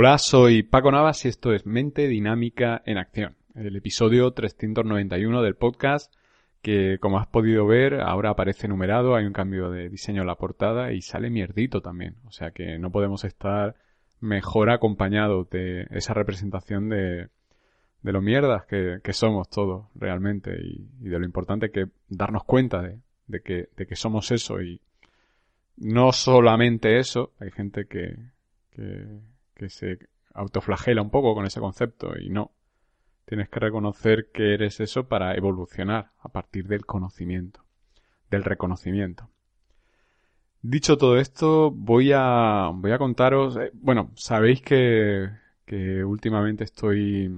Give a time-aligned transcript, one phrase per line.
[0.00, 5.56] Hola, soy Paco Navas y esto es Mente Dinámica en Acción, el episodio 391 del
[5.56, 6.14] podcast
[6.62, 10.36] que como has podido ver ahora aparece numerado, hay un cambio de diseño en la
[10.36, 13.74] portada y sale mierdito también, o sea que no podemos estar
[14.20, 17.26] mejor acompañados de esa representación de,
[18.00, 23.00] de lo mierdas que, somos todos realmente y, de lo importante que darnos cuenta de,
[23.26, 24.80] de, que, de que somos eso y
[25.76, 28.14] no solamente eso, hay gente que,
[28.70, 29.98] que, que se
[30.32, 32.52] autoflagela un poco con ese concepto y no.
[33.26, 37.64] Tienes que reconocer que eres eso para evolucionar a partir del conocimiento,
[38.30, 39.28] del reconocimiento.
[40.62, 45.28] Dicho todo esto, voy a, voy a contaros, eh, bueno, sabéis que,
[45.66, 47.30] que últimamente estoy,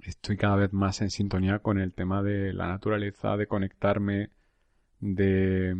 [0.00, 4.30] estoy cada vez más en sintonía con el tema de la naturaleza, de conectarme,
[4.98, 5.76] de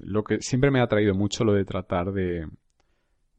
[0.00, 2.48] lo que siempre me ha traído mucho lo de tratar de,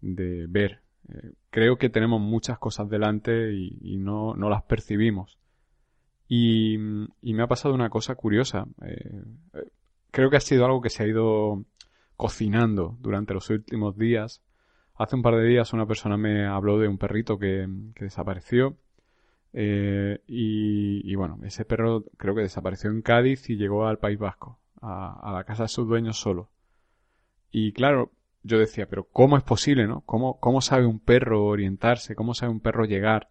[0.02, 5.38] de ver eh, creo que tenemos muchas cosas delante y, no, las percibimos.
[6.27, 8.67] Y, me ha pasado una cosa curiosa.
[8.83, 9.71] Eh, eh,
[10.11, 11.63] creo que ha sido algo que se ha ido
[12.17, 14.41] cocinando durante los últimos días.
[14.95, 17.67] Hace un par de días una persona me habló de un perrito que,
[17.99, 18.77] desapareció.
[19.53, 25.30] y, bueno, ese perro creo que desapareció en Cádiz y llegó al País Vasco, a,
[25.30, 26.49] a la casa de sus dueños solo.
[27.52, 28.11] Y claro,
[28.44, 30.02] yo decía, pero ¿cómo es posible, no?
[30.02, 32.16] ¿Cómo, ¿Cómo sabe un perro orientarse?
[32.16, 33.28] ¿Cómo sabe un perro llegar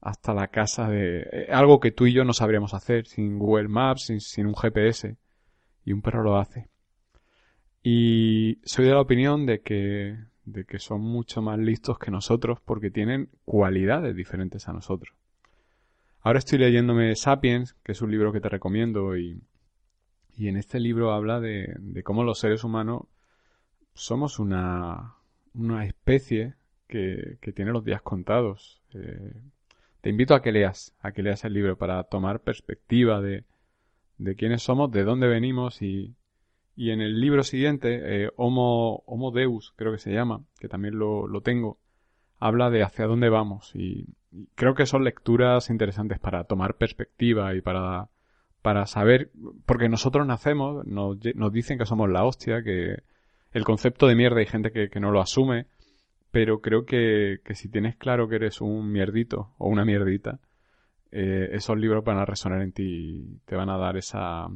[0.00, 1.20] hasta la casa de...
[1.32, 4.54] Eh, algo que tú y yo no sabríamos hacer sin Google Maps, sin, sin un
[4.54, 5.16] GPS.
[5.84, 6.68] Y un perro lo hace.
[7.82, 12.60] Y soy de la opinión de que, de que son mucho más listos que nosotros
[12.64, 15.14] porque tienen cualidades diferentes a nosotros.
[16.20, 19.40] Ahora estoy leyéndome Sapiens, que es un libro que te recomiendo, y,
[20.36, 23.04] y en este libro habla de, de cómo los seres humanos
[23.98, 25.14] somos una,
[25.54, 26.54] una especie
[26.86, 28.80] que, que, tiene los días contados.
[28.94, 29.42] Eh,
[30.00, 33.44] te invito a que leas, a que leas el libro para tomar perspectiva de,
[34.16, 36.16] de quiénes somos, de dónde venimos y,
[36.76, 40.98] y en el libro siguiente, eh, Homo, Homo, Deus, creo que se llama, que también
[40.98, 41.78] lo, lo tengo,
[42.38, 44.06] habla de hacia dónde vamos y,
[44.54, 48.10] creo que son lecturas interesantes para tomar perspectiva y para,
[48.62, 49.30] para saber,
[49.66, 53.02] porque nosotros nacemos, nos, nos dicen que somos la hostia, que,
[53.52, 55.66] el concepto de mierda hay gente que, no lo asume,
[56.30, 60.40] pero creo que, si tienes claro que eres un mierdito o una mierdita,
[61.10, 64.48] eh, esos libros van a resonar en ti y te van a dar esa,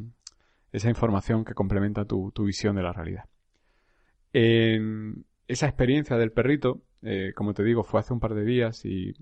[0.71, 3.25] esa información que complementa tu, visión de la realidad.
[4.33, 9.15] esa experiencia del perrito, eh, como te digo, fue hace un par de días y,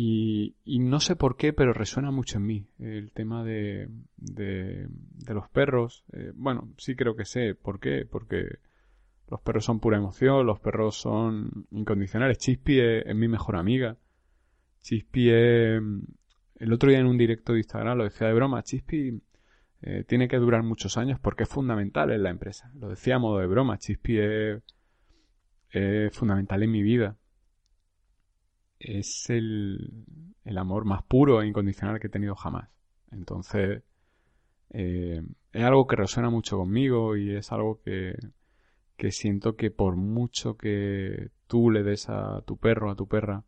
[0.00, 4.88] y, no sé por qué, pero resuena mucho en mí el tema de, de,
[5.26, 6.04] los perros.
[6.12, 8.58] Eh, bueno, sí creo que sé por qué, porque
[9.28, 12.38] los perros son pura emoción, los perros son incondicionales.
[12.38, 13.96] Chispi es, mi mejor amiga.
[14.82, 15.82] Chispi es...
[16.60, 19.20] El otro día en un directo de Instagram lo decía de broma, Chispi
[19.82, 22.70] eh, tiene que durar muchos años porque es fundamental en la empresa.
[22.78, 24.62] Lo decía a modo de broma, Chispi es,
[26.12, 27.16] fundamental en mi vida.
[28.78, 30.04] Es el,
[30.44, 32.68] el, amor más puro e incondicional que he tenido jamás.
[33.10, 33.82] Entonces,
[34.70, 35.22] eh,
[35.52, 38.16] es algo que resuena mucho conmigo y es algo que,
[38.96, 43.44] que siento que por mucho que tú le des a tu perro, a tu perra,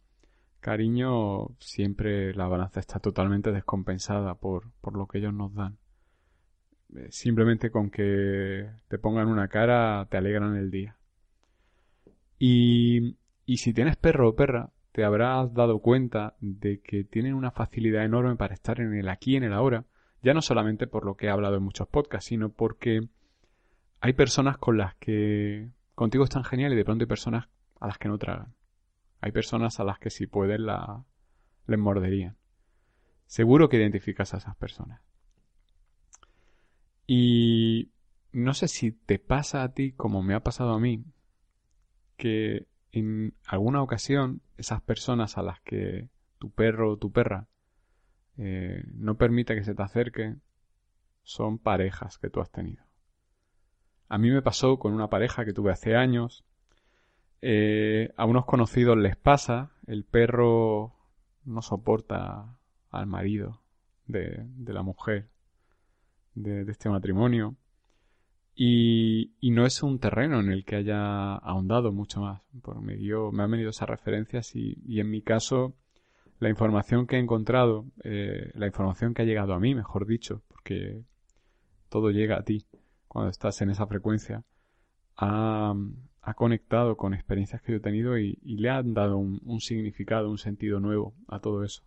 [0.61, 5.79] cariño, siempre la balanza está totalmente descompensada por, por lo que ellos nos dan.
[6.97, 10.97] Eh, simplemente con que te pongan una cara te alegran el día.
[12.39, 17.50] Y, y si tienes perro o perra, te habrás dado cuenta de que tienen una
[17.50, 19.84] facilidad enorme para estar en el aquí en el ahora,
[20.22, 23.08] ya no solamente por lo que he hablado en muchos podcasts, sino porque
[24.00, 27.48] hay personas con las que contigo están genial y de pronto hay personas
[27.78, 28.54] a las que no tragan.
[29.20, 31.04] Hay personas a las que si pueden la,
[31.66, 32.37] les morderían.
[33.26, 35.00] Seguro que identificas a esas personas.
[37.06, 37.90] Y
[38.32, 41.04] no sé si te pasa a ti como me ha pasado a mí,
[42.16, 46.08] que en alguna ocasión esas personas a las que
[46.38, 47.48] tu perro o tu perra
[48.37, 50.37] eh, no permite que se te acerque
[51.22, 52.84] son parejas que tú has tenido.
[54.08, 56.44] A mí me pasó con una pareja que tuve hace años
[57.42, 60.94] eh, a unos conocidos les pasa, el perro
[61.44, 62.58] no soporta
[62.90, 63.62] al marido
[64.06, 65.31] de, la mujer
[66.34, 67.56] de, este matrimonio
[68.62, 72.43] y, no es un terreno en el que haya ahondado mucho más.
[72.61, 75.77] Por me, me han venido esas referencias y, en mi caso
[76.41, 80.43] la información que he encontrado, eh, la información que ha llegado a mí, mejor dicho,
[80.49, 81.03] porque
[81.89, 82.67] todo llega a ti
[83.09, 84.45] cuando estás en esa frecuencia,
[85.17, 85.75] ha,
[86.37, 90.81] conectado con experiencias que yo he tenido y, le han dado un, significado, un sentido
[90.81, 91.83] nuevo a todo eso.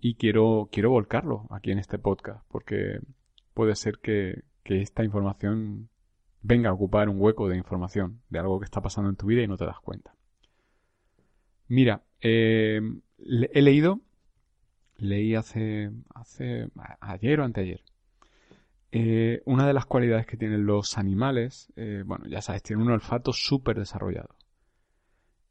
[0.00, 3.00] Y quiero, quiero volcarlo aquí en este podcast, porque
[3.52, 5.88] puede ser que, esta información
[6.42, 9.42] venga a ocupar un hueco de información de algo que está pasando en tu vida
[9.42, 10.14] y no te das cuenta.
[11.68, 12.80] Mira, eh,
[13.18, 14.00] he leído,
[14.96, 16.68] leí hace, hace
[17.00, 17.82] ayer o anteayer,
[18.92, 22.92] eh, una de las cualidades que tienen los animales, eh, bueno, ya sabes, tienen un
[22.92, 24.36] olfato súper desarrollado.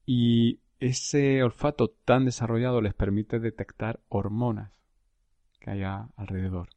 [0.06, 4.72] Y ese olfato tan desarrollado les permite detectar hormonas
[5.60, 5.84] que hay
[6.16, 6.70] alrededor.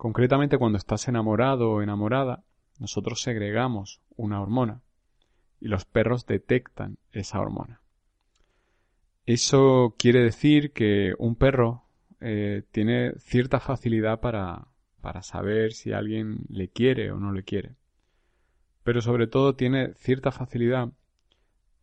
[0.00, 2.42] Concretamente, cuando estás enamorado o enamorada,
[2.78, 4.80] nosotros segregamos una hormona
[5.60, 7.82] y los perros detectan esa hormona.
[9.26, 11.82] Eso quiere decir que un perro
[12.18, 14.68] eh, tiene cierta facilidad para,
[15.02, 17.74] para saber si alguien le quiere o no le quiere.
[18.82, 20.88] Pero sobre todo tiene cierta facilidad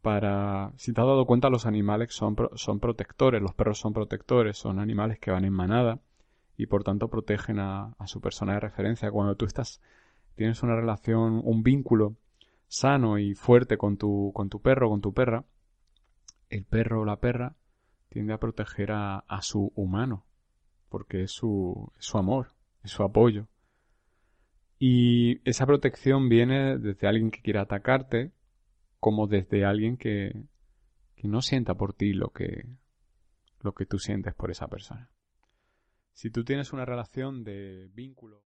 [0.02, 0.72] para...
[0.78, 4.80] Si te has dado cuenta, los animales son, son protectores, los perros son protectores, son
[4.80, 6.00] animales que van en manada
[6.58, 9.12] y por tanto protegen a, su persona de referencia.
[9.12, 9.80] Cuando tú estás,
[10.36, 12.18] tienes una relación, un vínculo
[12.68, 15.46] sano y fuerte con tu, con tu perro, con tu perra,
[16.50, 17.56] el perro o la perra
[18.10, 20.26] tiende a proteger a, su humano,
[20.90, 23.48] porque es su, es su amor, su apoyo.
[24.80, 28.32] Y esa protección viene desde alguien que quiera atacarte,
[29.00, 30.44] como desde alguien que,
[31.16, 32.66] que no sienta por ti lo que,
[33.62, 35.10] lo que tú sientes por esa persona.
[36.18, 38.42] Si tú tienes una relación de vínculo.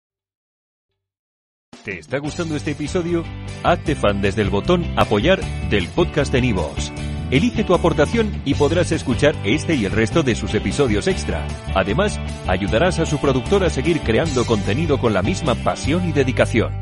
[1.85, 3.23] ¿Te está gustando este episodio?
[3.63, 5.39] Hazte fan desde el botón Apoyar
[5.69, 6.91] del podcast de Nivos.
[7.31, 11.47] Elige tu aportación y podrás escuchar este y el resto de sus episodios extra.
[11.73, 16.73] Además, ayudarás a su productor a seguir creando contenido con la misma pasión y dedicación.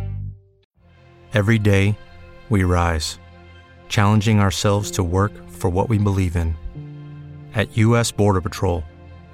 [1.36, 1.96] Every day,
[2.50, 3.20] we rise,
[3.90, 6.56] challenging ourselves to work for what we believe in.
[7.54, 8.12] At U.S.
[8.12, 8.84] Border Patrol,